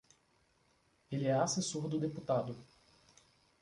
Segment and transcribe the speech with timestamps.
[1.11, 2.57] Ele é assessor do deputado.